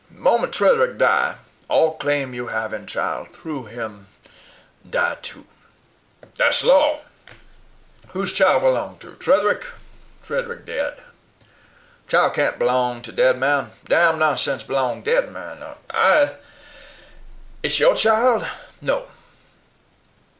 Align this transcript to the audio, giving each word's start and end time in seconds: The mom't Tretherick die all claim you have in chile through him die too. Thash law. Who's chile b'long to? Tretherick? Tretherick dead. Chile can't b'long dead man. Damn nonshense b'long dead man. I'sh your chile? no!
The 0.09 0.17
mom't 0.19 0.51
Tretherick 0.51 0.97
die 0.97 1.35
all 1.69 1.93
claim 1.99 2.33
you 2.33 2.47
have 2.47 2.73
in 2.73 2.87
chile 2.87 3.27
through 3.31 3.65
him 3.65 4.07
die 4.89 5.17
too. 5.21 5.45
Thash 6.33 6.63
law. 6.63 7.01
Who's 8.07 8.33
chile 8.33 8.59
b'long 8.61 8.97
to? 9.01 9.11
Tretherick? 9.11 9.63
Tretherick 10.23 10.65
dead. 10.65 10.99
Chile 12.07 12.31
can't 12.31 12.57
b'long 12.57 13.01
dead 13.01 13.37
man. 13.37 13.73
Damn 13.85 14.17
nonshense 14.17 14.63
b'long 14.63 15.03
dead 15.03 15.31
man. 15.31 15.63
I'sh 17.63 17.79
your 17.79 17.93
chile? 17.95 18.43
no! 18.81 19.05